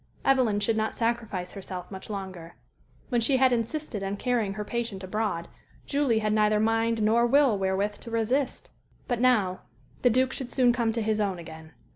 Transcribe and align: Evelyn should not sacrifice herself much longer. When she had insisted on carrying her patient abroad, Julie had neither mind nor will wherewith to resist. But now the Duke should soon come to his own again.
Evelyn 0.25 0.59
should 0.59 0.75
not 0.77 0.95
sacrifice 0.95 1.51
herself 1.53 1.91
much 1.91 2.09
longer. 2.09 2.53
When 3.09 3.21
she 3.21 3.37
had 3.37 3.53
insisted 3.53 4.01
on 4.01 4.17
carrying 4.17 4.55
her 4.55 4.65
patient 4.65 5.03
abroad, 5.03 5.47
Julie 5.85 6.17
had 6.17 6.33
neither 6.33 6.59
mind 6.59 7.03
nor 7.03 7.27
will 7.27 7.55
wherewith 7.55 7.99
to 7.99 8.09
resist. 8.09 8.69
But 9.07 9.21
now 9.21 9.59
the 10.01 10.09
Duke 10.09 10.33
should 10.33 10.49
soon 10.51 10.73
come 10.73 10.91
to 10.93 11.03
his 11.03 11.21
own 11.21 11.37
again. 11.37 11.73